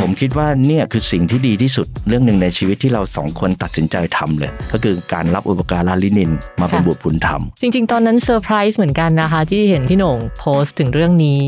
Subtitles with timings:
[0.00, 6.30] ผมคิดว่าเนี่ยคือสิ่งที่ดีที่สุดเรื่องหนึ่งในชีวิตที่เราสองคนตัดสินใจทำเลย ก็คือการรับอุปการะลินิน
[6.60, 11.38] มาเป็นค่ะบุตรบุญธรรม จริง ๆ ตอนนั้นเซอร์ไพรส์เหมือนกันนะคะ ที่เห็นพี่โหน่งโพสต์ถึงเรื่องนี้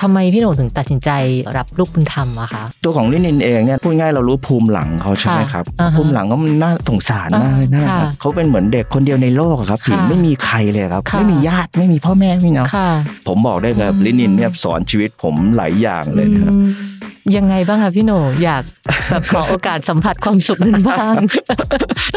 [0.00, 1.10] ทำไมพี่โหน่งถึงตัดสินใจ
[1.56, 12.90] รับลูกบุญธรรมอะคะตัวของลินินเองเนี่ยพูดง่ายเรารู้ภูมิหลังเขาใช่ไหมค่ะครับอ่าฮะภูมิหลังก็มันน่าสงสารมากเลยอ่านะค่ะเขาเป็นเหมือนเด็กคนเดียวในโลกอะครับผิงค่ะไม่มีใครเลยครับค่ะไม่มีญาติไม่มีพ่อแม่ไม่มีเนาะค่ะ
[13.28, 16.68] ผมบอกได้เลยอืมลินินเนี่ยสอนชีวิตผมหลายอย่างเลยนะครับอืม
[17.36, 18.62] ยังไงบ้างคะพี่โหน่งอยาก
[19.08, 21.14] แบบขอโอกาสสัมผัสความสุขนั้นบ้าง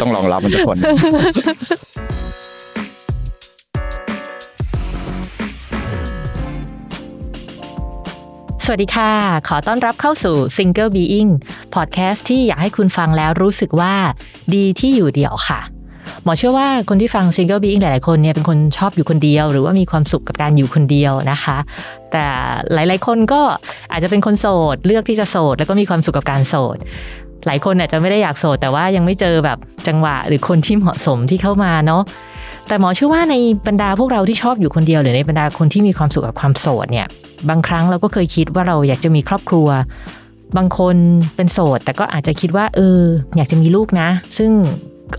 [0.01, 0.77] ต้องลองรับมันทุกคน
[8.65, 9.11] สวัสดีค่ะ
[9.47, 11.31] ขอต้อนรับเข้าสู่ Single Being
[11.75, 13.95] Podcast ที่อยากให้คุณฟังแล้วรู้สึกว่า
[14.53, 15.59] ดีที่อยู่เดียวค่ะ
[16.23, 21.57] หมอเชื่อว่าคนที่ฟัง Single Being หลายๆคนเนี่ยเป็นคนชอบอยู่คนเดียว หรือว่ามีความสุขกับการอยู่คนเดียวนะคะ
[22.11, 22.25] แต่
[22.73, 23.41] หลายๆคนก็
[23.91, 26.77] อาจจะเป็นคนโสด เลือกที่จะโสด แล้วก็มีความสุขกับการโสด
[27.45, 32.03] หลายคนอาจจะไม่ได้อยากโสดแต่ว่ายังไม่เจอแบบจังหวะหรือคนที่เหมาะสมที่เข้ามาเนาะ
[32.67, 33.35] แต่หมอเชื่อว่าใน
[33.67, 37.07] บรรดาพวกเราที่ชอบอยู่คนเดียว หรือในบรรดาคนที่มีความสุขกับความโสดเนี่ย
[37.49, 39.67] บางครั้งเราก็เคยคิดว่าเราอยากจะมีครอบครัว
[40.57, 40.95] บางคน
[41.35, 42.99] เป็นโสด แต่ก็อาจจะคิดว่าเออ
[43.37, 44.51] อยากจะมีลูกนะ ซึ่ง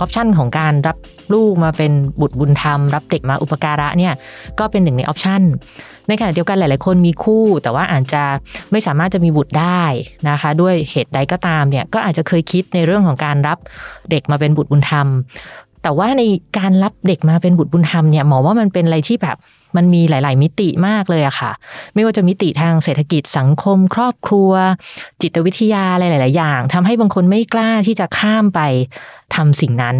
[0.00, 0.96] ออปชันของการรับ
[1.32, 4.14] ลูกมาเป็นบุตรบุญธรรม รับเด็กมาอุปการะเนี่ย
[4.58, 5.42] ก็เป็นหนึ่งในออปชัน
[6.08, 8.22] ในขณะเดียวกันหลาย ๆ คนมีคู่ แต่ว่าอาจจะ
[8.70, 9.82] ไม่สามารถจะมีบุตรได้
[10.28, 13.58] นะคะ ด้วยเหตุใดก็ตามเนี่ยก็อาจจะเคยคิดในเรื่องของการรับ
[14.10, 15.06] เด็กมาเป็นบุตรบุญธรรม
[15.86, 16.22] แต่ว่าใน
[16.58, 19.36] การรับเด็กมาเป็นบุตรบุญธรรมเนี่ยหมอว่ามันเป็นอะไรที่แบบ
[19.76, 21.52] มันมีหลาย ๆ มิติมากเลยอะค่ะ
[21.94, 24.52] ไม่ว่าจะมิติทางเศรษฐกิจสังคม ครอบครัว
[25.22, 28.60] จิตวิทยาอะไรหลาย ๆ อย่างทำให้บางคนไม่กล้าที่จะข้ามไป
[29.34, 29.96] ทำสิ่งนั้น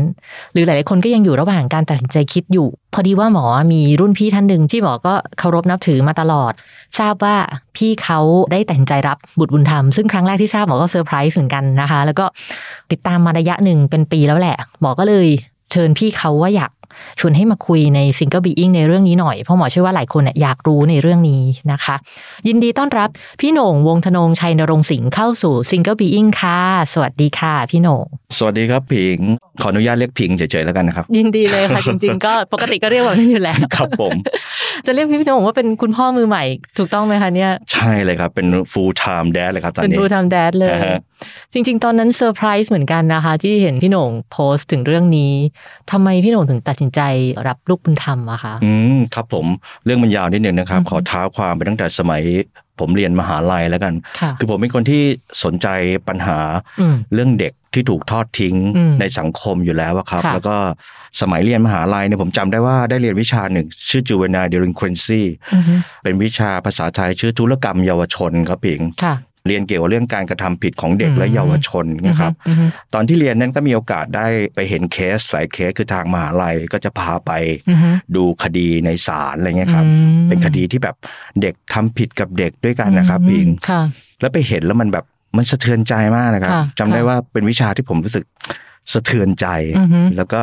[0.53, 6.53] หรือหลาย ๆ คนก็ยังอยู่ระหว่างการตัดสินใจคิดอยู่ พอดีว่าหมอมีรุ่นพี่ท่านหนึ่งที่หมอก็เคารพนับถือมาตลอด
[6.99, 7.37] ทราบว่า
[7.77, 8.21] พี่เขา
[8.53, 12.25] ได้ตัดสินใจรับบุตรบุญธรรม ซึ่งครั้งแรกที่ทราบหมอก็เซอร์ไพรส์เหมือนกันนะคะ แล้วก็
[12.91, 15.29] ติดตามมาระยะหนึ่งเป็นปีแล้วแหละหมอก็เลย
[15.71, 16.71] เชิญพี่เขาว่าอยาก
[17.21, 21.43] ชวนให้มาคุยใน Single Being ในเรื่องนี้หน่อย เพราะหมอเชื่อว่าหลายคนเนี่ยอยากรู้ในเรื่องนี้
[21.73, 21.97] นะคะ
[22.49, 23.09] ยินดีต้อนรับ
[23.41, 26.59] พี่โหน่งวงธนงชัยนรงค์สิงห์เข้าสู่ Single Being ค่ะ
[26.93, 28.05] สวัสดีค่ะพี่โหน่ง
[28.39, 29.19] สวัสดีครับผิง
[29.63, 34.13] ขออนุญาตเรียกผิงเฉยๆแล้วกันนะครับ ยินดีเลยค่ะจริง ๆ ก็ปกติก็เรียกแบบนั้นอยู่แล้วครับผม
[34.87, 36.45] จะเรียกพี่โหน่งว่าเป็นคุณพ่อมือใหม่
[36.79, 40.99] ถูกต้องไหมคะเนี่ยใช่เลยครับเป็น full time dad เลยครับตอนเป็นนี้ full time dad เลยอ่าฮะ
[41.53, 45.33] จริง ๆ ตอนนั้นเซอร์ไพรส์เหมือนกันนะคะ ที่เห็นพี่โหน่งโพสต์ถึงเรื่องนี้
[45.91, 47.01] ทำไมพี่โหน่งถึงตัดสินใจ
[47.49, 49.47] รับลูกบุญธรรมอะคะอืมครับผม
[49.85, 52.23] เรื่องมันยาวนิดนึงนะครับอือฮึขอเท้าความไปตั้งแต่สมัย
[52.81, 55.03] ผมเรียนมหาลัยแล้วกันค่ะคือผมเป็นคนที่
[55.45, 55.67] สนใจ
[56.09, 56.39] ปัญหา
[56.81, 60.57] อืมเรื่องเด็กที่ถูกทอดทิ้งอืมในสังคมอยู่แล้วอะครับค่ะแล้วก็
[61.21, 65.23] สมัยเรียนมหาลัยเนี่ยผมจำได้ว่าได้เรียนวิชาหนึ่ง ชื่อ juvenile delinquency
[65.55, 69.15] อือฮึเป็นวิชาภาษาไทยชื่อธุรกรรมเยาวชนครับพิงค่ะ
[69.49, 72.65] เรียนเกี่ยวกับเรื่องการกระทำผิดของเด็กอืมและเยาวชนนะครับอือฮึ
[72.95, 77.33] ตอนที่เรียนนั้นก็มีโอกาสได้ไปเห็นเคสหลายเคสคือทางมหาลัยก็จะพาไป
[77.71, 79.93] อือฮึดูคดีในศาลอะไรเงี้ยครับอื
[80.23, 80.97] มเป็นคดีที่แบบ
[81.43, 83.83] เด็กทำผิดกับเด็กด้วยกันนะครับอืมพิงค่ะ
[84.21, 85.05] แล้วไปเห็นแล้วมันแบบ
[85.37, 88.25] มันสะเทือนใจมากนะครับค่ะจำได้ค่ะว่าเป็นวิชาที่ผมรู้สึก
[88.93, 89.47] สะเทือนใจ
[89.79, 90.41] อือฮึแล้วก็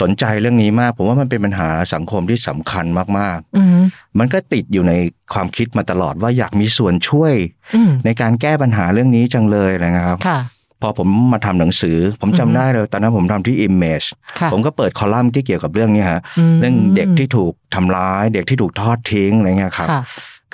[0.00, 2.84] สนใจเรื่องนี้มาก ผมว่ามันเป็นปัญหาสังคมที่สำคัญ
[3.18, 4.92] มากอือฮึๆมันก็ติดอยู่ใน
[5.32, 7.34] ความคิดมาตลอดว่าอยากมีส่วนช่วย
[7.74, 10.40] อืมในการแก้ปัญหาเรื่องนี้จังเลยนะครับค่ะ
[10.82, 14.06] พอผมมาทำหนังสือ ผมอือจำฮึได้เลยตอนนั้นผมทำที่ Image
[14.40, 16.20] ค่ะผมก็เปิดคอลัมน์ที่เกี่ยวกับเรื่องนี้ฮะ
[16.52, 20.02] มเรื่องเด็กที่ถูกทำร้าย เด็กที่ถูกทอดทิ้งอะไรเงี้ยครับค่ะ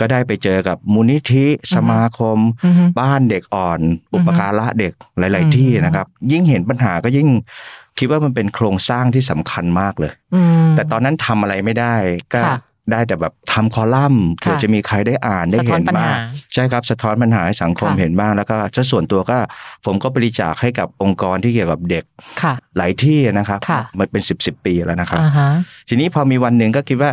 [0.03, 3.81] ก็ได้ไปเจอกับมูลนิธิสมาคมอือฮึบ้านเด็กอ่อน
[4.15, 7.29] อุปการะเด็กหลายอืมๆที่นะครับ ยิ่งเห็นปัญหาก็ยิ่ง
[7.99, 11.95] คิดว่ามันเป็นโครงสร้างที่สำคัญมากเลยอืมแต่ตอนนั้นทำอะไรไม่ได้
[12.35, 12.59] ก็ค่ะ
[12.91, 16.15] ได้แต่แบบทำคอลัมน์เผื่อค่ะจะมีใครได้อ่านได้สะท้เห็อนนปัญบ้างหา
[16.55, 19.39] ใช่ครับสะท้อนปัญหาให้สังคมค่ะเห็นบ้างแล้วก็ถ้าส่วนตัวก็
[19.87, 22.05] ผมก็บริจาคให้กับองค์กรที่เกี่ยวกับเด็ก
[22.43, 25.49] ค่ะหลายที่นะครับค่ะมันเป็นสิบสิบปีแล้วนะครับอ่าฮะ
[25.89, 27.11] ทีนี้พอมีวันหนึ่งก็คิดว่า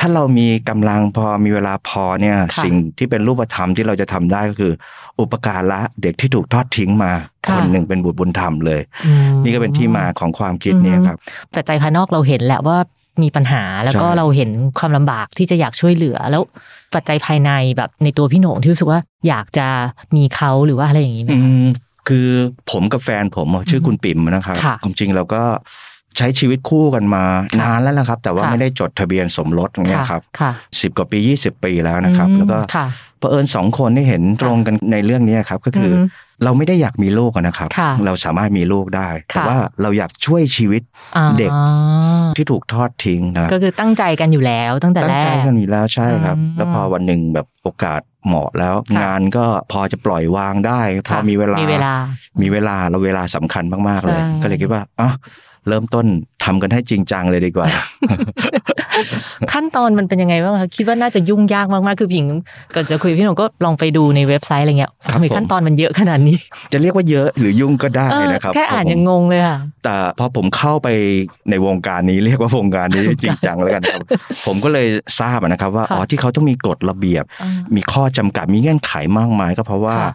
[0.00, 4.72] ถ้าเรามีกำลังพอมีเวลาพอเนี่ยค่ะสิ่งที่เป็นรูปธรรมที่เราจะทำได้ก็คือ
[5.20, 7.12] อุปการะเด็กที่ถูกทอดทิ้งมา
[7.46, 11.18] ค่ะคนหนึ่งเป็นบุตรบุญธรรมเลยอืมนี่ก็เป็นที่มาของความคิดเนี้ครับ
[11.52, 12.78] แต่ใจภายนอกเราเห็นแหละว่า
[13.22, 16.42] มีปัญหาแล้วก็ใช่เราเห็นความลำบากที่จะอยากช่วยเหลือแล้ว
[16.94, 19.66] ปัจจัยภายในแบบในตัวพี่โหน่งที่รู้สึกว่าอยากจะ
[20.16, 21.66] มีเขาหรือว่าอะไรอย่างนี้ไหมอืคะม
[22.08, 22.28] คือ
[22.70, 25.42] ผมกับแฟนผมอะชื่อคุณปิ่มนะครับค่ะความจริงเราก็
[26.18, 30.50] ใช้ชีวิตคู่กันมาค่ะนานแล้วนะครับ แต่ว่าค่ะไม่ได้จดทะเบียนสมรสอย่างเงี้ยครับค่ะ
[30.80, 32.86] สิบกว่าปียี่สิบปีแล้วนะครับอืมแล้วก็ค่ะ
[33.18, 36.06] เผอิญสองคนที่เห็นตรงกันในเรื่องนี้ครับก็คืออม
[36.44, 40.82] เราไม่ได้อยากมีลูกอะนะครับค่ะเราสามารถมีลูกได้ แต่ค่ะว่าเราอยากช่วยชีวิต
[41.16, 41.50] อ่าเด็ก
[42.36, 51.94] ที่ถูกทอดทิ้งนะก็คือตั้งใจกันอยู่แล้วตั้งแต่ตั้แรงใจกกันอยู่แล้วใช่ครับอืมแล้วพอวันหนึ่งแบบโอกาสเหมาะแล้วค่ะงานก็พอจะปล่อยวางได้ พอค่ะมีเวลามีเวลา
[52.42, 55.10] มีเวลาเราเวลาสำคัญมากๆเลยใช่ก็เลยคิดว่าอะ
[55.68, 56.06] เริ่มต้น
[56.44, 57.66] ทำกันให้จริงจังเลยดีกว่า
[59.52, 62.24] ขั้นตอนมันเป็นยังไงบ้างคะคิดว่าน่าจะยุ่งยากมากๆคือผิง
[62.74, 66.36] ก่อนจะคุยกับพี่หนุ่มก็ลองไปดูในเว็บไซต์อะไรเงี้ยครับทำไมผมขั้นตอนมันเยอะขนาดนี้
[66.72, 70.88] จะเรียกว่าเยอะหรือยุ่งก็ได้เออนะครับแค่อ่านผมยังงงเลยค่ะแต่พอผมเข้าไป
[71.50, 74.02] ในวงการนี้เรียกว่าวงการนี้จริงจังแล้วกันครับ
[74.46, 74.86] ผมก็เลย
[75.20, 80.12] ทราบอะนะครับว่าค่ะอ๋อที่เขาต้องมีกฎระเบียบอ่ามีข้อจำกัดมีเงื่อนไขมากมายก็เพราะว่าค่ะ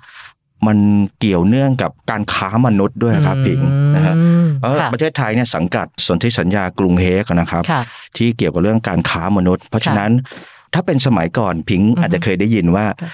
[0.68, 0.78] มัน
[1.20, 3.60] เกี่ยวเนื่องกับการค้ามนุษย์ด้วยครับพิง
[3.96, 7.82] นะฮะอืมเพราะค่ะประเทศไทยเนี่ยสังกัดสนธิสัญญากรุงเฮกนะครับค่ะ
[8.18, 10.12] ที่เกี่ยวกับเรื่องการค้ามนุษย์ เพราะฉะนั้น
[10.74, 13.10] ถ้าเป็นสมัยก่อนพิงอือฮึอาจจะเคยได้ยินว่าค่ะ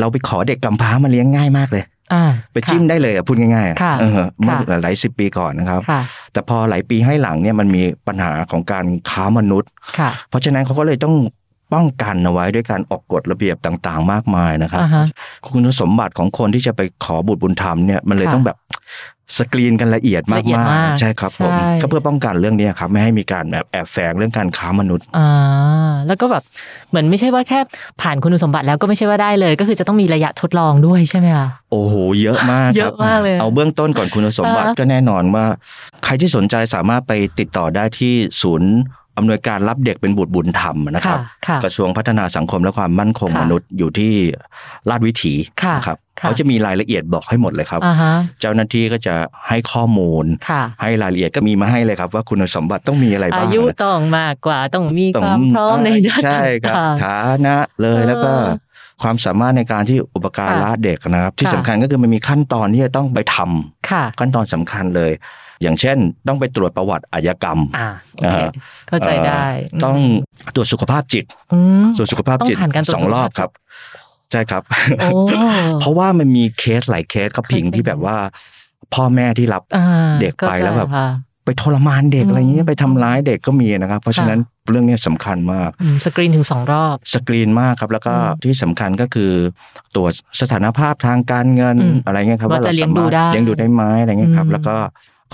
[0.00, 1.84] เราไปขอเด็กกำพร้ามาเลี้ยงง่ายมากเลย
[2.14, 6.00] อ่าไปจิ้มได้เลยอะพูดง่ายๆอะค่ะเออเมื่อค่ะหลายสิบปีก่อนนะครับค่ะ
[6.32, 11.14] แต่พอหลายปีให้หลังเนี่ยมันมีปัญหาของการค้ามนุษย์ค่ะเพราะฉะนั้นเขาก็เลยต้อง
[11.72, 15.04] ป้องกันเอาไว้ด้วยการออกกฎระเบียบต่างๆ มากมายนะครับอ่าฮะ
[15.48, 18.56] คุณสมบัติของคนที่จะไปขอบุตรบุญธรรมเนี่ยมันเลยค่ะต้องแบบ
[19.38, 26.42] สกรีนกันละเอียดมากละเอียดมากๆใช่ครับผมใช่ก็เพื่อป้องกันเรื่องนี้ครับไม่ให้มีการแบบแอบแฝงเรื่องการค้ามนุษย์อ่าแล้วก็แบบ
[26.90, 27.60] เหมือนไม่ใช่ว่าแค่
[28.02, 35.44] ผ่านคุณสมบัติแล้วก็ไม่ใช่ว่าได้เลย ก็คือจะต้องมีระยะทดลองด้วยใช่ไหมคะโอ้โหเยอะมากเยคอะรับมากเลยเอาเบื้องต้นก่อนคุณสมบัติอ่าก็แน่นอนว่า
[36.04, 38.72] ใครที่สนใจสามารถไปติดต่อได้ที่ศูนย์
[39.18, 44.12] อำนวยการรับเด็กเป็นบุตรบุญธรรมนะครับค่ะกระทรวงพัฒนาสังคมและความมั่นคงค่ะมนุษย์อยู่ที่
[44.88, 49.14] ลาดวิถีค่ะนะครับค่ะเขาจะมีรายละเอียดบอกให้หมดเลยครับอ่าฮะเจ้าหน้าที่ก็จะ
[49.48, 58.32] ให้ข้อมูลค่ะให้รายละเอียดก็มีมาให้เลยครับ ว่าคุณสมบัติต้องมีอะไรบ้าอางยุต้องมากกว่าต้องมีต้คองวามพร้อมในด้านใช่ครับต่างฐานะเลยเออแล้วก็
[59.02, 65.12] ความสามารถในการที่อุปการะเด็กนะครับ ที่ค่ะสำคัญก็คือมันมีขั้นตอนที่จะต้องไปทำๆค่ะขั้นตอนสำคัญเลย
[65.62, 68.50] อย่างเช่น ต้องไปตรวจประวัติอาชญากรรมอ่าโอเคอ่า
[68.88, 69.96] เข้าใจได้เอ่อต้อง
[70.54, 73.50] ตรวจสุขภาพจิตอืมตรวจสุขภาพจิตต้องผ่านการตรวจสองรอบสุขภาพจิตครับ
[74.32, 74.62] ใช่ครับ
[75.00, 75.08] โอ้
[75.80, 78.16] เพราะว่ามันมีเคสหลายเคสครับพิงเข้าใจที่แบบว่า
[78.94, 79.86] พ่อแม่ที่รับอ่า
[80.20, 81.08] เด็กไปแล้วแบบเข้าใจค่ะ
[81.44, 84.38] ไปทรมานเด็กอืมอะไรเงี้ยไปทำร้ายเด็กก็มีนะครับ เพราะฉะนั้น
[84.70, 89.32] เรื่องเนี้ยสำคัญมากอืมสกรีนถึงสองรอบสกรีนมากครับแล้วก็อืมที่สำคัญก็คือ
[89.94, 94.76] ตรวจสถานภาพทางการเงินอืมอะไรเงี้ยครับว่าจะรเลี้ยงดูสามารถได้เลี้ยงดูได้ไหมอะไรเงี้ยครับอืมแล้วก็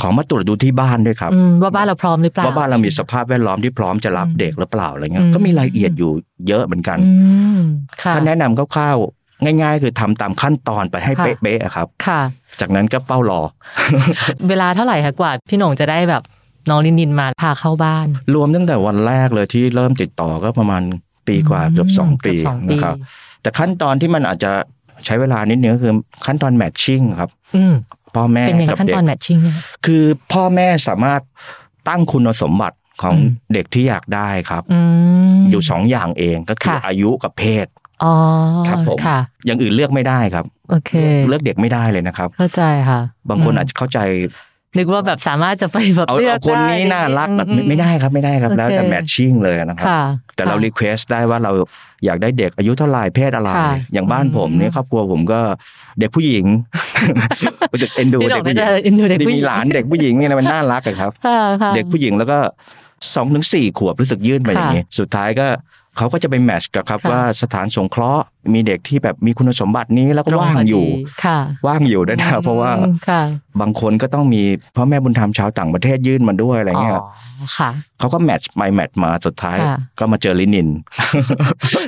[0.00, 6.12] ขอมาตรวจดูที่บ้านด้วยครับอืมว่าบ้านเราพร้อมหรือเปล่าว่าบ้านเรามีสภาพแวดล้อมที่พร้อมจะรับอืมเด็กหรือเปล่าอะไรเงี้ยอืมก็มีรายละเอียดอยู่
[6.48, 7.10] เยอะเหมือนกันอื
[7.58, 7.60] ม
[8.02, 12.20] ค่ะก็แนะนำคร่าวๆง่าย ๆ คือทำตามขั้นตอนไปให้ค่ะเป๊ะๆอะครับ ค่ะ
[12.60, 13.40] จากนั้นก็เฝ้ารอ
[14.48, 16.22] เวลาเท่าไหร่คะกว่า พี่หน่งจะได้แบบ
[16.70, 20.82] น้องลินดินมาพาเข้าบ้าน รวมตั้งแต่วันแรกเลยที่เริ่มติดต่อก็ประมาณ
[21.28, 22.96] ปีกว่าอืมเกือบสองเกืปีอบสองปีนะครับ
[23.42, 24.50] แต่ขั้นตอนที่มันอาจจะ
[25.04, 25.92] ใช้เวลานิดนึงก็คือ
[26.26, 27.74] ขั้นตอนแมทชิ่งครับอืม
[28.16, 29.54] พ่อแม่เป็นยังไงกับขั้นเด็ตกอนแมทชิ่งเนี่ย
[29.86, 31.20] คือพ่อแม่สามารถ
[31.88, 34.80] ตั้งคุณสมบัติของอืมเด็กที่อยากได้ครับอื
[35.36, 37.66] มอยู่สองอย่างเองก็คือค่ะอายุกับเพศ
[38.04, 38.14] อ๋อ
[38.68, 40.92] ครับผมค่ะอย่างอื่นเลือกไม่ได้ครับ โอเค
[41.28, 43.98] เลือกเด็กไม่ได้เลยนะครับ เข้าใจค่ะ บางคนอาจจะเข้าใจ
[44.76, 50.02] นึกว่าแบบสามารถจะไปแบบเอาเลือกเอาคนนี้ได้น่ารักอืแบบไม่ไม่ได้ครับไม่ได้ครับโอเคแล้วแต่ matching เลยนะครับค่ะ
[50.36, 51.52] แต่เราค่ะ request ได้ว่าเรา
[52.04, 55.40] อยากได้เด็กอายุเท่าไหร่เพศอะไรค่ะอย่างบ้านผมอืมเนี่ยครอบครัวผมก็
[55.98, 56.44] เด็กผู้หญิง
[57.72, 62.38] รู้สึกเอ็นดูเด็กผู้หญิน่าจะเอ็นดูเด็กผู้หญิงมีหลานเด็กผู้หญิงเนี่ยมันน่ารักอะครับค่ะค่ะเด็กผู้หญิงแล้วก็
[63.14, 65.46] สองถึงสี่ขวบรู้สึกยื่นไปอย่างนี้ สุดท้ายก็
[65.96, 68.22] เขาก็จะไปแมทช์กับครับค่ะว่าสถานสงเคราะห์
[68.54, 70.86] มีเด็กที่แบบมีคุณสมบัตินี้แล้วก็ตรงว่างพดีอยู่
[71.24, 73.22] ค่ะว่างอยู่ด้วยนะเพราะว่าอืมค่ะ
[73.60, 74.42] บางคนก็ต้องมี
[74.76, 80.68] พ่อแม่บุญธรรมชาวต่างประเทศยื่นมาด้วยอะไรเงี้ยอ๋อค่ะเขาก็แมทช์ไปแมทช์มาสุดท้ายค่ะก็มาเจอลินิน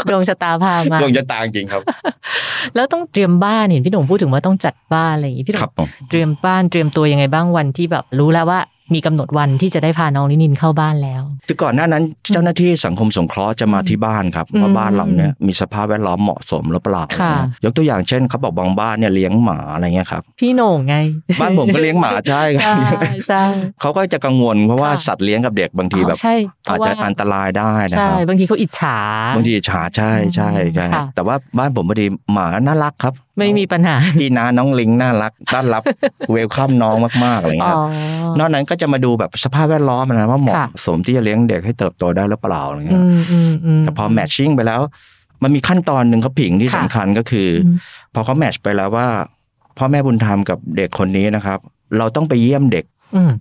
[0.09, 1.83] ดวงชะตาพามาดวงจะตางจริงครับ
[2.75, 8.61] แล้วต้องเตรียมบ้านเห็นพี่หนุ่มพูดถึงว่าต้องจัดบ้านอะไรอย่างงี้พี่หนุ่ครับมผมเตรียมบ้านเตรียมตัวยังไงบ้างวันที่แบบรู้แล้วว่า
[8.95, 12.03] มีกำหนดวันที่จะได้พาน้องลินินเข้าบ้านแล้วคือก่อนหน้านั้น
[12.33, 20.97] เจ้าหน้าที่สังคมสงเคราะห์จะมาที่บ้านครับอืมว่าบ้านเราเนี่ยมีสภาพแวดล้อมเหมาะสมหรือเปล่าค่ะยกตัวอย่างเช่นเขาบอกบางบ้านเนี่ยเลี้ยงหมาอะไรเงี้ยครับพี่โหน่งไง
[21.41, 23.45] บ้านผมก็เลี้ยงหมาใช่ครัใช่บใช่
[23.81, 28.99] เขาก็จะกังวลเพราะว่าค่ะสัตว์เลี้ยงกับเด็กบางทีแบบอ๋อใช่เพอาจราะว่าจะอันตรายได้นะคใช่รับบางทีเขาอิจฉา
[29.37, 35.83] บางทีฉาใช่ใช่ใช่ค่ะแต่ว่าบ้านผมพอดีหมาน่ารักครับ ไม่มีปัญหาพี่น้าน้องลิงน่ารักต้อนรับ
[36.33, 37.79] เวลคัมน้องมากๆอะไรอ๋เงี้อย
[38.39, 44.81] นอกนั้นก็จะมาดูแบบสภาพแวดล้อมนะว่าเหมาะค่ะสมที่จะเลี้ยงเด็กให้เติบโตได้หรือเปล่าอะไรอืเงี้ยมอืมอืมแต่พอแมทชิ่งไปแล้ว
[45.43, 47.79] มันมีขั้นตอนหนึ่งเขาผิงที่ค่ะสำคัญก็คืออม
[48.15, 49.07] พอเขาแมทชไปแล้วว่า
[49.79, 51.59] พ่อแม่บุญธรรมกับเด็กคนนี้นะครับ
[51.99, 52.96] เราต้องไปเยี่ยมเด็กอืม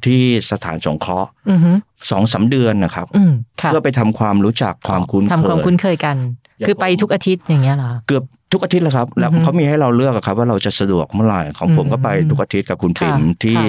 [0.05, 1.71] ที่สถานสงเคราะห์อืมฮึ
[2.11, 3.31] สองสามเดือนนะครับอืม
[3.61, 6.17] ค่ะเพื่อไปทำความรู้จักความคุ้นเคทำความคุ้นยเคยกัน
[6.57, 13.63] อย่างคือไปทุกอาทิตย์อย่างเงี้ยเหรอเกือบทุกอาทิตย์แล้วครับ แล้วอือฮึเขามีให้เราเลือกอะครับ ว่าเราจะสะดวกเมื่อไหร่ของผมอืมก็ไปทุกอาทิตย์กับคุณค่ะปิ่มที่ค่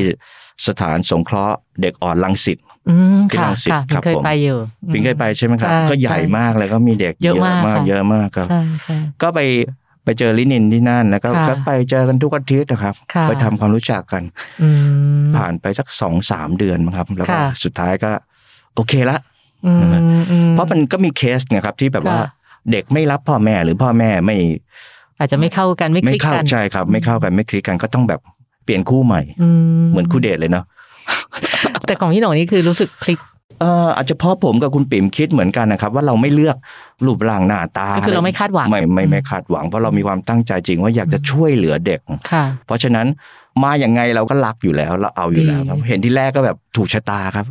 [0.66, 4.58] สถานสงเคราะห์เด็กอ่อนลังสิตอืมที่ค่ะรังสิตค่ะครับเคยผมไปอยู่
[4.92, 9.40] ปิ่งเคยไปใช่ไหมครับใช่ก็ใหญ่ใช่มากเลยก็มีเด็กเยอะมากค่ะเยอะมากครับใช่ใช่ก็ไป
[10.06, 14.22] ไปเจอลินินที่นั่นแล้วก็ค่ะก็ไปเจอกันทุกอาทิตย์นะครับค่ะไปทำความรู้จักกัน
[14.62, 14.68] อื
[15.22, 18.10] มผ่านไปสักสองสามเดือนมั้งครับ แล้วก็ค่ะสุดท้ายก็
[18.75, 19.18] โอเคละ
[19.66, 19.80] อืม
[20.30, 22.28] อืมเพราะมันก็มีเคสเนะครับ ที่แบบว่าค่ะ
[22.72, 24.36] เด็กไม่รับพ่อแม่หรือพ่อแม่ไม่
[25.18, 28.20] อาจจะไม่เข้ากันไม่คไม่ลิกเข้ากันใจครับ ไม่เข้ากันไม่คลิกกันก็ต้องแบบ
[28.64, 29.48] เปลี่ยนคู่ใหม่อื
[29.90, 30.64] เหมือนคู่เดทเลยเนาะ
[31.86, 33.18] แต่ของพี่หนงนี่คือรู้สึกคลิก
[33.60, 36.56] เอ่ออาจจะเพราะผมกับคุณปิ่มคิดเหมือนกันนะครับ ว่าเราไม่เลือก
[37.06, 42.00] รูปร่างหน้าตาก็คือเราไม่คาดหวังไม่ไม่ไม่คาดหวังเพราะเรามีความตั้งใจจริงว่าอยากจะช่วยเหลือเด็ก
[42.32, 43.06] ค่ะเพราะฉะนั้น
[43.62, 47.46] มาอย่างไงเราก็รักอยู่แล้วเราเอาอยู่แล้วครับดีเห็นที่แรกก็แบบถูกชะตาครับ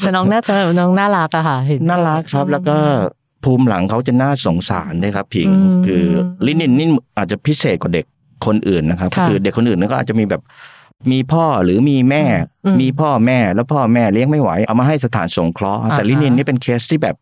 [0.00, 2.76] แต่น้องน่าแต่น้องน่ารักอะค่ะเห็นน่ารักครับ แล้วก็
[3.44, 6.04] ภูมิหลังเขาจะน่าสงสารด้วยครับพิงอืมคือ
[6.46, 8.06] ลินินนี่อาจจะพิเศษกว่าเด็ก
[8.46, 10.42] คนอื่นนะครับค่ะคือเด็กคนอื่นนั่นก็อาจจะมีแบบ
[11.10, 12.24] มีพ่อหรือมีแม่
[12.64, 17.16] อืมมีพ่อแม่แล้วพ่อแม่เลี้ยงไม่ไหว เอามาให้สถานสงเคราะห์แต่อ่าฮะลินินนี่เป็นเคสที่แบบ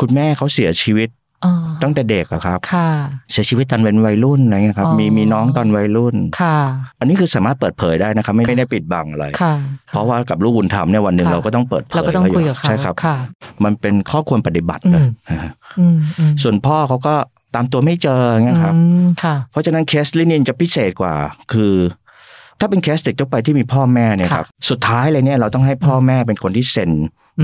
[0.00, 1.10] คุณแม่เขาเสียชีวิต
[1.44, 2.88] อ๋อตั้งแต่เด็กอะครับค่ะ
[3.32, 6.58] เสียชีวิตตอนเป็นวัยรุ่นอะไรเงี้ยครับอ๋อมีมีน้องตอนวัยรุ่นค่ะ
[6.98, 9.54] อันนี้คือสามารถเปิดเผยได้นะครับ ไม่ไม่ได้ปิดบังอะไรค่ะ
[9.92, 13.16] เพราะว่ากับลูกบุญธรรมเนี่ยวันหนึ่งค่ะเราก็ต้องเปิดเผยเราก็ต้องคุยกับเขาใช่ครับค่ะ
[13.64, 15.08] มันเป็นข้อควรปฏิบัติอืเลยม
[15.78, 17.14] อืมอืมส่วนพ่อเขาก็
[17.54, 21.14] ตามตัวไม่เจอเงี้ยครับอืมค่ะเพราะฉะนั้นเคสลินินจะพิเศษกว่า
[21.52, 21.72] คือ
[22.60, 26.90] ถ้าเป็นเคสเด็กทั่วไปที่มีพ่อแม่เนี่ยครับ สุดท้ายเลยเนี่ยเราต้องให้พ่อแม่เป็นคนที่เซ็น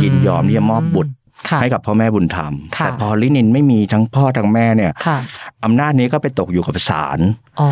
[0.03, 1.22] ยินยอมที่จะมอบบุตรค่ะ
[1.61, 5.19] ให้กับพ่อแม่บุญธรรมค่ะแต่พอลินินไม่มีทั้งพ่อทั้งแม่เนี่ยค่ะ
[5.65, 7.21] อำนาจนี้ก็ไปตกอยู่กับศาล
[7.61, 7.69] อ๋อ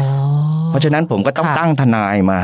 [0.70, 2.38] เพราะฉะนั้นผมก็ต้องค่ะตั้งทนายมา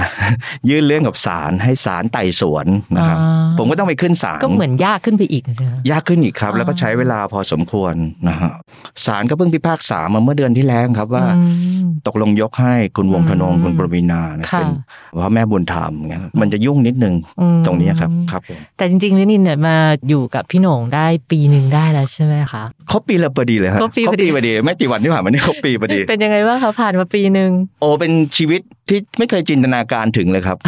[0.68, 2.66] ยื่นเรื่องกับศาลให้ศาลไต่สวน
[2.96, 7.94] นะครับอ่าผมก็ต้องไปขึ้นศาลก็เหมือนยากขึ้นไปอีกนะยากขึ้นอีกครับอ่าแล้วก็ใช้เวลาพอสมควร
[8.28, 8.52] นะฮะ
[9.06, 11.42] ศาลก็เพิ่งพิพากษามาเมื่อเดือนที่แล้วครับว่าอื
[11.84, 14.70] มตกลงยกให้คุณวงธนงอืมคุณปรมีนาเนี่ยค่ะเป็น
[15.22, 19.76] พ่อแม่บุญธรรมเงี้ยมันจะยุ่งนิดนึงอืมตรงนี้ครับครับผมแต่จริงๆลินินเนี่ยมา
[20.08, 30.58] อยู่กับพี่โหน่งได้ปีหนึ่งได้แล้วใช่ไหมคะเขาปีละพอดีเลยฮะครบปีพอดีพอดีไม่กี่วันที่ผ่านมานี่เขาปีพอดี เป็นยังไงบ้างคะผ่านมาปีหนึ่งโอ้เป็นชีวิตที่ไม่เคยจินตนาการถึงเลยครับ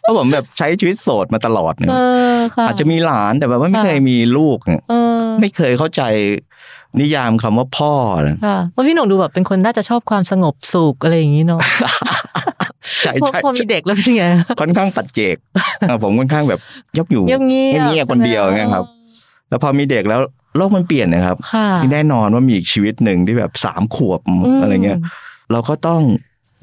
[0.00, 1.96] เพราะผมแบบใช้ชีวิตโสดมาตลอดเนี่ยเอ
[2.34, 6.02] อค่ะอาจจะมีหลานแต่แบบว่าไม่ค่ะเคยมีลูกเนี่ยเออไม่เคยเข้าใจ
[7.00, 11.60] นิยามคำว่าพ่อเลยค่ะเพราะพี่โหน่งดูแบบเป็นคนน่าจะชอบความสงบสุขอะไรอย่างนี้เนาะ
[13.02, 14.24] ใช่พอใช่พอมีเด็กแล้วเป็นไง
[14.60, 15.36] ค่อนข้างปัจเจก
[15.88, 16.60] อะผมค่อนข้างแบบ
[16.96, 18.84] ยบอยู่เงียบเงียบเงียบๆคนเดียวเงี้ยครับ
[19.48, 20.20] แล้วพอมีเด็กแล้ว
[20.56, 24.20] โลกมันเปลี่ยนนะครับค่ะแน่นอนว่ามีอีกชีวิตหนึ่งที่แบบสามขวบ
[24.60, 24.98] อะไรเงี้ย
[25.52, 26.00] เราก็ต้อง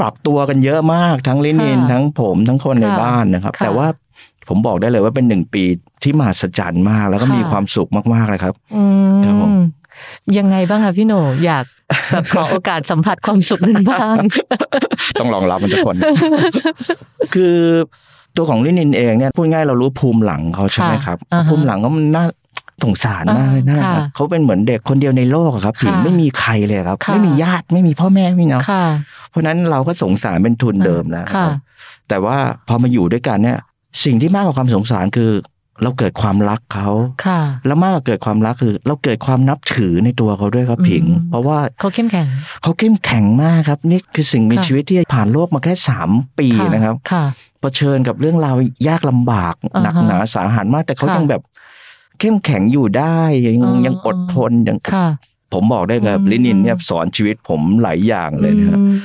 [0.01, 3.87] ปรับตัวกันเยอะมากทั้งลินินค่ะทั้งผมทั้งคนในค่ะบ้านนะครับค่ะแต่ว่า
[4.47, 5.63] ผมบอกได้เลยว่าเป็นหนึ่งปี
[6.03, 8.83] ที่มหัศจรรย์มาก แล้วก็ค่ะมีความสุขมากๆเลยครับอื
[9.25, 9.61] ครับผมม
[10.37, 11.65] ยังไงบ้างคะพี่โหน่งอยาก
[12.11, 14.15] แบบขอโอกาสสัมผัสความสุขนั้นบ้าง
[15.19, 15.95] ต้องรองรับมันทุกคน
[17.33, 17.55] คือ
[18.35, 22.25] ตัวของลินินเองเนี่ยพูดง่ายเรารู้ภูมิหลังเขาใช่ไหมครับอ่าฮะภูมิหลังก็มันน่า
[22.83, 28.85] สงสารมากเลยนะค่ะเขาเป็นเหมือนเด็กคนเดียวในโลกอะครับผิงค่ะไม่มีใครเลยครับค่ะไม่มีญาติไม่มีพ่อแม่ไม่มีเนาะค่ะ
[29.29, 31.51] เพราะฉะนั้นเราก็สงสารเป็นทุนเดิมแล้วค่ะครับ
[32.09, 33.59] แต่ว่าพอมาอยู่ด้วยกันเนี่ย
[34.05, 35.31] สิ่งที่มากกว่าความสงสารคือ
[35.83, 36.89] เราเกิดความรักเขา
[37.25, 42.27] ค่ะ แล้วมากกว่าเกิดความรักคือ เราเกิดความนับถือในตัวเขาด้วยครับผิงอืมเพราะว่าเขาเข้มแข็ง
[42.61, 46.09] เขาเข้มแข็งมากครับ นี่คือสิ่งมีค่ะชีวิตที่ผ่านโลกมาแค่สาม
[46.39, 47.23] ปีนะครับค่ะ
[47.61, 48.55] เผชิญกับเรื่องราว
[48.87, 51.41] ยากลำบากอ่าฮะหนักหนาสาหัสมาก แต่เขาค่ะยังแบบ
[52.19, 55.07] เข้มแข็งอยู่ได้ยังอ่ายัยังอดทนยังค่ะ
[55.53, 58.97] ผมบอกได้เลยอืมลินินเนี่ยสอนชีวิตผมหลายอย่างเลยนะครับอืม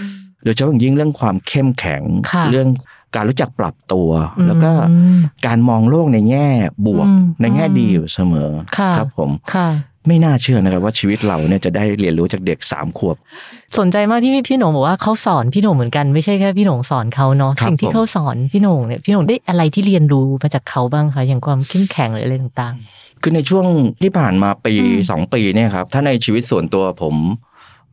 [0.45, 2.69] โดยเฉพาะอย่างยิ่งเรื่องความเข้มแข็งค่ะเรื่อง
[3.15, 4.09] การรู้จักปรับตัว
[4.47, 6.49] แล้วก็อืมการมองโลกในแง่
[6.87, 9.69] บวกอืมในแง่อืมดีอยู่เสมอค่ะครับผมค่ะ
[10.09, 13.17] ไม่น่าเชื่อนะครับว่าชีวิตเราเนี่ยจะได้เรียนรู้จากเด็กสามขวบ
[13.79, 22.75] สนใจมากที่พี่โหน่งบอกว่าเขาสอนพี่โหน่งเหมือนกันไม่ใช่แค่พี่โหน่งสอนเขาเนาะครับสิ่งที่ผมเขาสอนพี่โหน่งเนี่ยพี่โหน่งได้อะไรที่เรียนรู้มาจากเขาบ้างคะอย่างความเข้มแข็งหรืออะไรต่าง
[23.23, 23.67] คือในช่วง
[24.03, 27.15] ที่ผ่านมาปีอืมสองปีเนี่ยครับถ้าในชีวิตส่วนตัวผม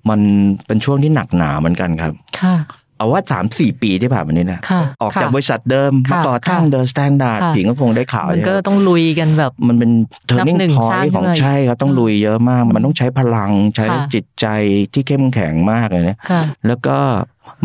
[0.10, 0.20] มัน
[0.68, 2.56] เป็นช่วงที่หนักหนาเหมือนกันครับๆค่ะ
[2.98, 9.92] เอาว่าสามสี่ปีที่ผ่านมานี้นะค่ะออกจากค่ะบริษัทเดิมมาค่ะก่อตั้งค่ะ The Standard ค่ะผิงก็คงได้ข่าวมันก็เยอะต้องลุยกันแบบ มันเป็น
[10.30, 14.46] turning point ของ นับหนึ่งสร้างขึ้นมาใช่ครับต้องอืมลุยเยอะมาก มันต้องใช้พลังใช้ค่ะจิตใจ
[14.94, 16.98] ที่เข้มแข็งมากเลยนะค่ะแล้วก็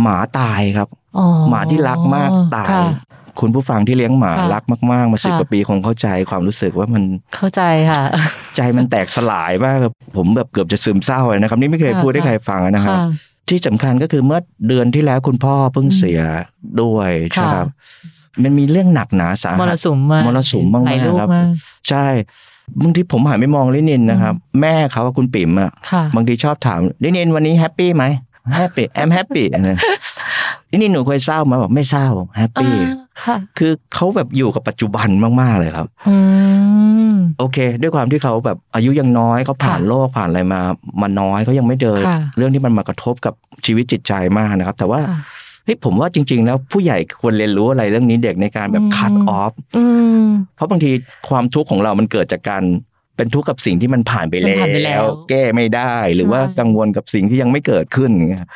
[0.03, 2.85] หมาตายครับอ๋อหมาที่รักมากตายค่ะ
[3.41, 7.03] คุณผู้ฟังที่เลี้ยงหมาค่ะรักมาก ๆ มาสิบค่ะกว่าปีคงเข้าใจความรู้สึกว่ามัน
[7.37, 8.03] เข้าใจค่ะ
[8.57, 13.09] ใจมันแตกสลายมากครับผมแบบเกือบจะซึมเศร้าเลยนะครับ นี่ไม่เคยค่ะพูดให้ใครฟังนะครับค่ะ
[13.51, 16.21] ที่สำคัญก็คือเมื่อเดือนที่แล้วคุณพ่อเพิ่งเสีย
[16.83, 17.67] ด้วยใช่ครับ
[18.43, 21.47] มันมีเรื่องหนักหนาสาหัสมรสุมมากมรสุมมากๆหลายลูกครับมาก
[21.89, 22.07] ใช่
[22.83, 28.05] บางทีผมหันไปมองลินินนะครับ แม่เขาคุณปิ๋มอะค่ะบางทีชอบถามลินินวันนี้แฮปปี้ไหม
[28.57, 29.73] happy I'm happy ลิ
[30.79, 35.09] นินหนูเคยเศร้าไหม บอกไม่เศร้า happy อ่าค่ะคือเขาแบบอยู่กับปัจจุบัน
[35.41, 36.17] มากๆเลยครับอื
[37.13, 40.61] มโอเค ด้วยความที่เขาแบบอายุยังน้อยเขาผ่านค่ะโลกผ่านอะไรมา
[41.03, 43.35] มาน้อยเขายังไม่เจอค่ะเรื่องที่มันมากระทบกับ
[43.67, 45.19] ชีวิตจิตใจมากนะครับ แต่ว่าค่ะ
[45.65, 49.85] เฮ้ยผมว่าจริง ๆ แล้วผู้ใหญ่ควรเรียนรู้อะไรเรื่องนี้เด็กในการแบบอืม cut off อื
[50.23, 50.25] ม
[50.57, 50.91] เพราะบางที
[51.29, 52.63] ความทุกข์ของเรามันเกิดจากการ
[53.17, 58.49] เป็นทุกข์กับสิ่งที่มันผ่านไปมันผ่านไปแล้ววแก้ไม่ได้หรือว่าใช่กังวลกับสิ่งที่ยังไม่เกิดขึ้นอย่างเงี้ยอืม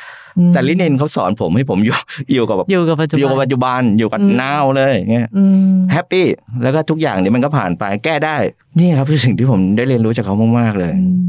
[0.53, 1.97] แต่ลินินเขาสอนผมให้ผมอยู่
[2.33, 6.25] อยู่กับแบบอยู่กับปัจจุบันอยู่กับปัจจุบันอยู่กับอืมนาวเลยอย่างเงี้ยอืมแฮปปี้
[6.63, 8.37] แล้วก็ทุกอย่างเนี่ยมันก็ผ่านไปแก้ได้
[8.79, 11.27] นี่ครับคือสิ่งที่ผมได้เรียนรู้จากเขามากๆเลยอืม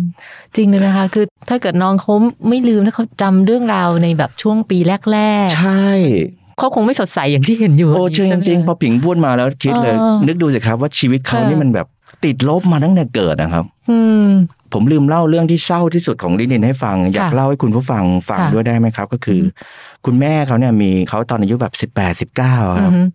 [0.57, 2.15] จริงเลยนะคะ คือถ้าเกิดน้องเขา
[2.49, 4.79] ไม่ลืมถ้าเขาจำเรื่องราวในแบบช่วงปี
[5.13, 11.87] แรกใช่ๆเขาคงไม่สดใสอย่างที่เห็นอยู่ โอ้จริงใช่ไหมจริงพอผิงพูดมาแล้วคิดเลยเออนึกดูสิครับว่าชีวิตเขาค่ะนี่มันแบบ
[12.25, 14.31] ติดลบมาตั้งแต่เกิดนะครับ อืม
[14.73, 19.45] ผมลืมเล่าเรื่องที่เศร้าที่สุดของลินินให้ฟัง อยากค่ะเล่าให้คุณผู้ฟังฟังค่ะด้วยได้ไหมครับ ก็คืออ
[20.07, 23.07] คุณแม่เขาเนี่ยมีเขาตอนอายุแบบสิบแปดสิบเก้าครับอืม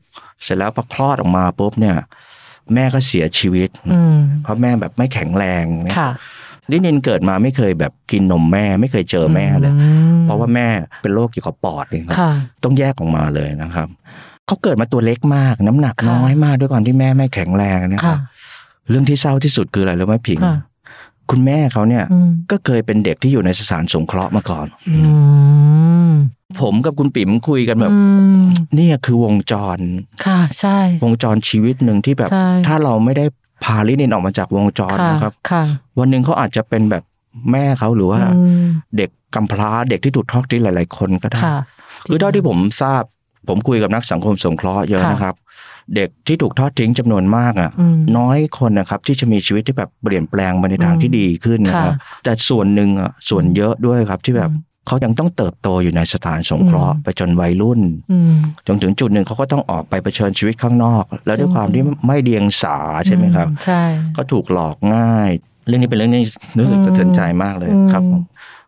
[0.44, 1.96] เสร็จแล้วพอคลอดออกมาปุ๊บเนี่ย
[2.74, 6.10] แม่ก็เสียชีวิตอืมเพราะแม่แบบไม่แข็งแรงเนี่ยค่ะ
[6.72, 10.68] ลินินเกิดมาไม่เคยแบบกินนมแม่ ไม่เคยเจอแม่เลยอืมเพราะว่าแม่
[11.04, 12.32] เป็นโรคเกี่ยวกับปอดเลยครับค่ะ
[12.64, 13.88] ต้องแยกออกมาเลยนะครับ
[14.48, 18.20] เขาเกิดมาตัวเล็กมาก น้ำหนักค่ะน้อยมากด้วยก่อนที่แม่ไม่แข็งแรงนะคค่ะรับ
[18.92, 20.58] เรื่องที่เศร้าที่สุดคืออะไรรู้ไหมผิงค่ะ
[21.30, 24.98] คุณแม่เขาเนี่ยอืมก็เคยเป็นเด็กที่อยู่ในสถานสงเคราะห์มาก่อนอื
[26.10, 26.12] ม
[26.62, 27.98] ผมกับคุณปิ๋มคุยกันแบบอื
[28.42, 28.44] ม
[28.76, 29.80] เนี่ยคือวงจร
[30.26, 33.26] ค่ะ ใช่ วงจรชีวิตหนึ่งที่แบบใช่ถ้าเราไม่ได้
[33.64, 35.64] พาลินินออกมาจากวงจรค่ะนะครับค่ะ
[36.00, 37.04] วันหนึ่งเขาอาจจะเป็นแบบ
[37.52, 38.66] แม่เขาหรือว่าอืม
[38.98, 41.58] เด็กกำพร้าเด็กที่ถูกทอดทิ้งหลาย ๆ คนก็ได้ค่ะ
[42.08, 43.04] คือเท่าที่ผมทราบ
[43.48, 45.36] ผมคุยกับนักสังคมสงเคราะห์เยอะค่ะนะครับ
[45.96, 58.34] เด็กที่ถูกทอดทิ้งจำนวนมากอะอืมน้อยคนนะครับที่จะมีชีวิตที่แบบเปลี่ยนแปลงไปในทางอืมที่ดีขึ้นนะครับค่ะแต่ส่วนหนึ่งอะส่วนเยอะด้วยครับที่แบบอืมเขายังต้องเติบโตอยู่ในสถานสงเคราะห์อืมไปจนวัยรุ่นอืม
[58.68, 63.84] จนถึงจุดหนึ่งเขาก็ต้องออกไปเผชิญชีวิตข้างนอก แล้วด้วยซึ่งความที่ไม่เดียงสาใช่ไหมครับใช่
[64.18, 65.30] ก็ถูกหลอกง่าย
[65.68, 66.25] เรื่องนี้เป็นเรื่องที่
[66.60, 68.22] รู้สึกอืมสะเทือนใจมากเลยอืมครับผม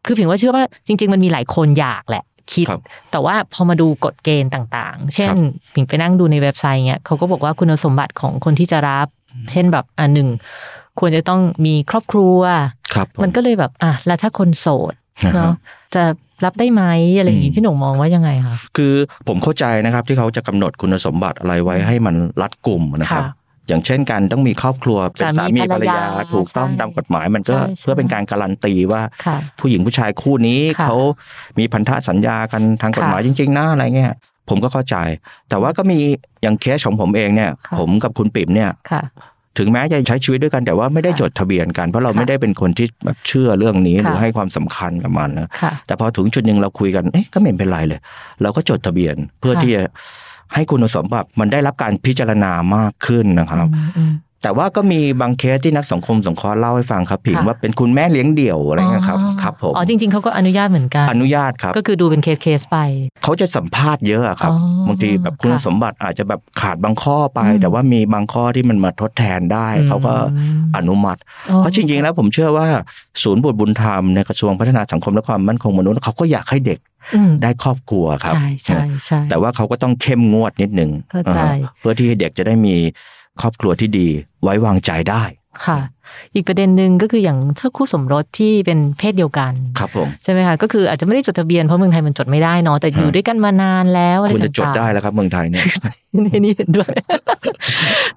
[0.06, 9.08] คือผิงว่าเชื่อว่าจริง ๆ มันมีหลายคนอยากแหละ คิดครับแต่ว่าพอมาดูกฎเกณฑ์ต่างๆ เช่นครับผิงไปนั่งดูในเว็บไซต์เนี้ยเขาก็บอกว่าคุณสมบัติของคนที่จะรับ
[9.52, 10.30] เช่นแบบอ่าหนึ่ง
[11.00, 12.40] ควรจะต้องมีครอบครัว
[12.94, 14.94] ครับผมันก็เลยแบบอะแล้วถ้าคนโสด
[15.26, 15.56] นะครัเนาะบ
[15.96, 16.04] จะ
[16.46, 16.84] รับได้ไหม
[17.18, 18.94] อะไรอย่างงี้อืมพี่หนุ่มมองว่ายังไงคะคือ
[19.28, 30.97] ผมเข้าใจนะครับที่เขาจะกำหนดคุณสมบัติอะไรไว้ให้มันรัดกลุ่มนะครับค่ะ อย่างเช่นการต้องมีครอบครัวเป็นสาสามีมีภรภรรรยายาถูกต้องใช่ตามกฎหมาย มันก็ใช่ใช่เพื่อเป็นการการันตีว่าค่ะผู้หญิงผู้ชายคู่นี้ค่ะเขา
[31.60, 34.13] มีพันธสัญญากันทางกฎหมายค่ะจริงๆนะอะไรเงี้ย
[34.49, 34.95] ผมก็เข้าใจ
[35.49, 35.99] แต่ว่าก็มี
[36.41, 39.04] อย่างเคสของผมเองเนี่ยค่ะผมกับคุณปิ่มเนี่ยค่ะ
[39.58, 47.99] ถึงแม้จะใช้ชีวิตด้วยกันแต่ว่าไม่ได้ค่ะจดทะเบียนกัน เพราะเราค่ะไม่ได้เป็นคนที่แบบเชื่อเรื่องนี้หรือค่ะให้ความสำคัญกับมันนะค่ะแต่พอถึงจุดหนึ่งเราคุยกันเอ๊ะก็ไม่เป็นไรเลย
[48.41, 49.84] เราก็จดทะเบียนเพื่อค่ะที่จะ
[50.56, 54.13] ให้คุณสมบัติมันได้รับการพิจารณามากขึ้นนะครับอืมอืม
[54.44, 62.78] แต่ว่าก็มีบางเคสที่นักสังคมสงเคราะห์เล่าให้ฟังครับผิงค่ะว่าเป็นคุณแม่เลี้ยงเดี่ยวอะไรเงี้ยครับครับผมอ๋อจริงๆเขาก็อนุญาตเหมือนกันอนุญาตครับ ก็คือดูเป็นเคสเคสๆไป
[63.24, 72.68] เขาจะสัมภาษณ์เยอะอะครับอ๋อบางทีแบบคุณค่ะสมบัติอาจจะแบบขาดบางข้อไปอืมแต่ว่ามีบางข้อที่มันมาทดแทนได้ เขาก็อืมอนุมัติอ๋อเพราะจริงๆแล้วผมเชื่อว่า
[73.24, 76.93] ศูนย์บุตรบุญธรรมในกระทรวงพัฒนาสังคมและความมั่นคงมนุษย์เขาก็อยากให้เด็กอืม
[77.42, 82.76] ได้ครอบครัวครับ ใช่ใช่ใช่แต่ว่าเขาก็ต้องเข้มงวดนิดนึงเข้าใจอ่าเพื่อที่ให้เด็กจะได้มี
[83.42, 84.08] ครอบครัวที่ดี
[84.42, 85.24] ไว้วางใจได้
[85.66, 85.80] ค่ะ
[86.36, 95.66] อีกประเด็นหนึ่งก็คืออย่างถ้าคู่สมรสที่เป็นเพศเดียวกันครับผมใช่ไหมคะก็คืออาจจะไม่ได้จดทะเบียนเพราะเมืองไทยมันจดไม่ได้เนาะแต่อยู่ฮะด้วยกันมานานแล้วอะไรควรต่างๆจะจดได้แล้วครับเมืองไทยเนี่ย
[96.24, 96.92] ในนี้เห็นด้วย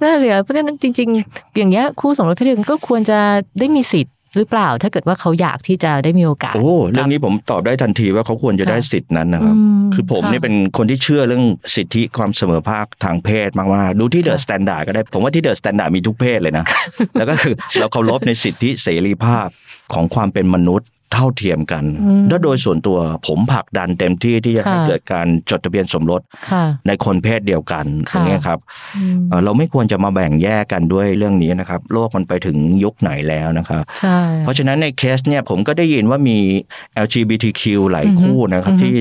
[0.00, 3.18] นั่นเลยอะเพราะฉะนั้นจริง ๆ อย่างเงี้ยคู่สมรสเพศเดียวกันก็ควรจะ
[3.58, 11.44] ได้มีสิทธิ์ หรือเปล่า ถ้าเกิดว่าเขาอยากที่จะได้มีโอกาส โอ้เรื่องนี้ผมตอบได้ทันทีว่าเขาควรจะได้สิทธินั้นนะครับอืมคือผมค่ะนี่เป็นคนที่เชื่อเรื่อง
[11.76, 16.64] สิทธิความเสมอภาคทางเพศมากๆดูที่เดอะค่ะ Standard ก็ได้ ผมว่าที่ The Standard มีทุกเพศเลยนะ
[17.18, 19.48] แล้วก็คือเราเคารพในสิทธิเสรีภาพ
[19.94, 28.58] ของความเป็นมนุษย์ เท่าเทียมกันอืมแล้วโดยส่วนตัวผมผลักดันเต็มที่ที่จะให้ค่ะเกิดการจดทะเบียนสมรสค่ะในคนเพศเดียวกันค่ะอย่างเงี้ยครับ
[28.96, 36.38] อืมเอ่อเราไม่ควรจะมาแบ่งแยกกันด้วยเรื่องนี้นะครับ โลกมันไปถึงยุคไหนแล้วนะครับใช่เพราะฉะนั้นในเคสเนี่ยผมก็ได้ยินว่ามี
[37.04, 38.94] LGBTQ หลายอือฮึคู่นะครับอือฮึที่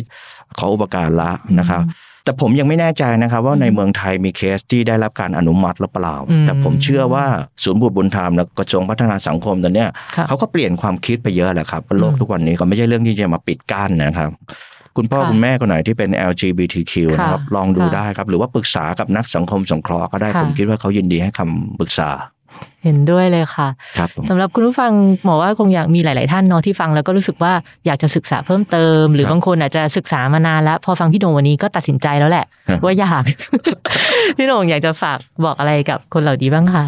[0.58, 1.82] เขาอุปการะนะครับ
[2.26, 7.26] แต่ผมยังไม่แน่ใจนะครับ ว่าในเมืองไทยมีเคสที่ได้รับการอนุมัติหรือเปล่าอืมแต่ผมเชื่อว่า
[7.64, 14.30] ศูนย์บุตรบุญธรรมและกระทรวงพัฒนาสังคมตอนเนี้ยค่ะเขาก็เปลี่ยนความคิดไปเยอะแหละครับโลกอืมทุกวันนี้ก็ไม่ใช่เรื่องที่จะมาปิดกั้นนะครับ
[14.98, 22.10] คุณพ่อค่ะคุณแม่คนไหนที่เป็น LGBTQ ค่ะนะครับลองดูค่ะได้ครับ หรือว่าปรึกษากับนักสังคมสงเคราะห์ก็ได้ค่ะผมคิดว่าเขายินดีให้คำปรึกษา
[22.84, 24.92] เห็นด้วยเลยค่ะครับผมสำหรับคุณผู้ฟัง
[25.24, 27.54] หมอว่าคงอยากมีหลาย ๆ ท่านเนาะที่ฟังแล้วก็รู้สึกว่า
[27.86, 33.24] อยากจะศึกษาเพิ่มเติม หรือครับบางคนอาจจะศึกษามานานแล้ว พอฟังพี่โหน่งวันนี้ก็ตัดสินใจแล้วแหละฮะว่าอยาก
[34.38, 36.86] พี่โหน่งอยากจะฝากบอกอะไรกับคนเหล่านี้บ้างคะ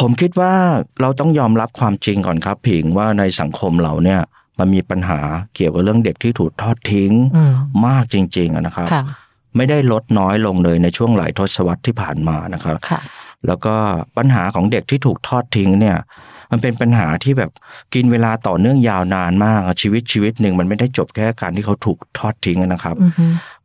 [0.00, 0.52] ผมคิดว่า
[1.00, 4.20] เราต้องยอมรับความจริงก่อนครับผิงว่าในสังคมเราเนี่ย
[4.58, 5.20] มันมีปัญหา
[5.54, 7.52] เกี่ยวกับเรื่องเด็กที่ถูกทอดทิ้งอืม
[7.86, 9.04] มากจริงๆอะนะครับค่ะ
[9.56, 13.00] ไม่ได้ลดน้อยลงเลยในช่วงหลายทศวรรษที่ผ่านมานะครับค่ะ
[13.46, 13.74] แล้วก็
[14.16, 15.96] ปัญหาของเด็กที่ถูกทอดทิ้งเนี่ย
[16.50, 17.50] มันเป็นปัญหาที่แบบ
[17.94, 23.24] กินเวลาต่อเนื่องยาวนานมากอะชีวิตชีวิตหนึ่งมันไม่ได้จบแค่การที่เขาถูกทอดทิ้งอะนะครับอือฮึ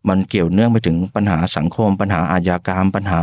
[0.09, 3.21] มันเกี่ยวเนื่องไปถึงปัญหาสังคม ปัญหาอาชญากรรม ปัญหา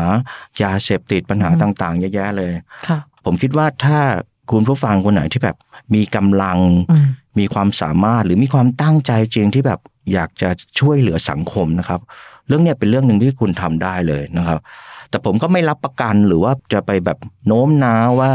[0.62, 2.52] ยาเสพติดปัญหาต่างๆเยอะแยะเลย
[2.88, 3.98] ค่ะผมคิดว่าถ้า
[4.50, 5.56] คุณผู้ฟังคนไหนที่แบบ
[5.94, 6.58] มีกำลัง
[6.90, 7.06] อืม
[7.38, 9.80] มีความสามารถหรือมีความตั้งใจจริงที่แบบ
[10.12, 10.48] อยากจะ
[10.80, 12.00] ช่วยเหลือสังคมนะครับ
[12.48, 14.58] เรื่องเนี้ยเป็นเรื่องหนึ่งที่คุณทำได้เลยนะครับ
[15.10, 18.30] แต่ผมก็ไม่รับประกันหรือว่าจะไปแบบโน้มน้าวว่า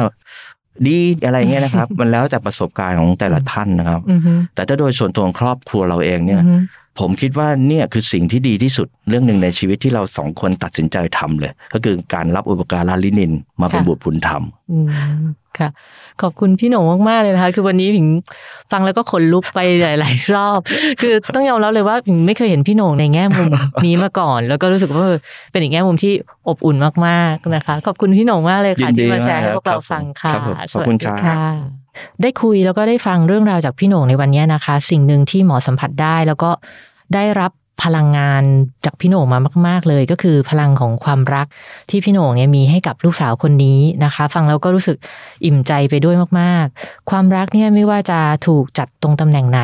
[0.88, 6.56] ดีอะไรเงี้ยนะครับ มันแล้วแต่ประสบการณ์ของแต่ละท่านนะครับอือฮึแต่ถ้าโดยส่วนตัวของครอบครัวเราเองเนี่ยอือฮึ
[7.00, 14.88] ผมคิดว่าเนี่ยคือสิ่งที่ดีที่สุดเรื่องหนึ่งในชีวิตที่เราสองคนตัดสินใจทำเลย ก็คือการรับอุปการะลินินมาเป็นบุตรบุญธรรมอืม
[15.60, 15.70] ค่ะ
[16.22, 18.08] ขอบคุณพี่โหน่งมากๆเลยนะคะ คือวันนี้ผิง
[18.72, 20.60] ฟังแล้วก็ขนลุกไปหลาย ๆ รอบ
[21.02, 23.50] คือต้องยอมรับเลยว่าผิงไม่เคยเห็นพี่โหน่งในแง่มุม
[23.86, 25.18] นี้มาก่อน แล้วก็รู้สึกว่าเออ
[25.52, 26.14] เป็นอีกแง่มุมที่
[26.48, 26.76] อบอุ่น
[27.08, 31.81] มากๆนะคะ ขอบคุณพี่โหน่งมากเลยค่ะยินดีที่มาแชร์ให้พวกเรามากครับฟังค่ะครับผมขอบคุณครับสวัสดีะ
[32.22, 36.52] ได้คุยแล้วก็ได้ฟังเรื่องราวจากพี่โหน่งในวันนี้นะคะ สิ่งหนึ่งที่หมอสัมผัสได้ แล้วก็
[37.14, 37.52] ได้รับ
[37.84, 38.44] พลังงาน
[38.86, 41.48] จากพี่โหน่งมามาก ๆ เลย ก็คือพลังของความรัก
[41.90, 44.98] ที่พี่โหน่งเนี่ยมีให้กับลูกสาวคนนี้นะคะ ฟังแล้วก็รู้สึก
[45.46, 49.62] อิ่มใจไปด้วยมาก ๆ ความรักเนี่ยไม่ว่าจะถูกจัดตรงตำแหน่งไหน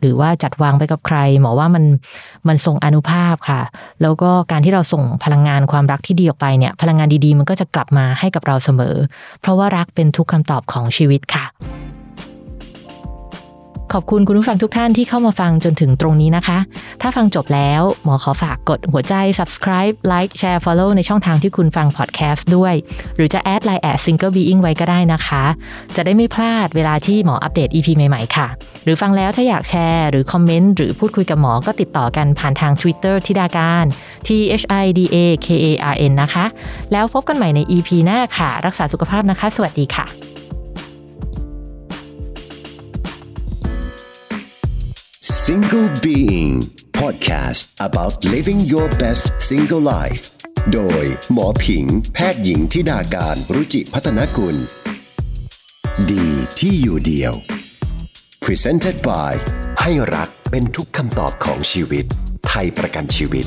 [0.00, 1.84] หรือว่าจัดวางไปกับใคร หมอว่ามัน
[2.48, 3.62] มันทรงอนุภาพค่ะ
[4.02, 8.94] แล้วก็การที่เราส่งพลังงานความรักที่ดีออกไปเนี่ยพลังงานดีๆ มันก็จะกลับมาให้กับเราเสมอ
[9.40, 11.46] เพราะว่ารักเป็นทุกคำตอบของชีวิตค่ะ
[13.92, 16.58] ขอบคุณคุณผู้ฟังทุกท่านที่เข้ามาฟังจนถึงตรงนี้นะคะ
[17.02, 22.74] ถ้าฟังจบแล้วหมอขอฝากกดหัวใจ subscribe like share follow ในช่องทางที่คุณฟัง podcast ด้วย
[23.16, 25.44] หรือจะแอดไลน์แอด single being ไว้ก็ได้นะคะ
[25.96, 28.46] จะได้ไม่พลาดเวลาที่หมออัปเดต EP ใหม่ๆค่ะ
[28.84, 33.84] หรือฟังแล้วถ้าอยากแชร์หรือคอมเมนต์หรือพูดคุยกับหมอก็ติดต่อกันผ่านทาง Twitter ทิดาการ
[34.26, 34.28] T
[34.60, 36.44] H I D A K A R N นะคะ
[36.92, 40.31] แล้วพบกันใหม่ใน EP หน้าค่ะ รักษาสุขภาพนะคะ สวัสดีค่ะ
[45.52, 46.54] Single Being
[47.00, 50.22] Podcast about living your best single life
[50.72, 51.84] โดยหมอผิง
[52.14, 54.56] แพทย์หญิงทิดาการรุจิพัฒนกุล
[56.10, 57.34] ดีที่อยู่เดียว
[58.44, 59.32] Presented by
[59.80, 62.04] ให้รักเป็นทุกคำตอบของชีวิต
[62.48, 63.46] ไทยประกันชีวิต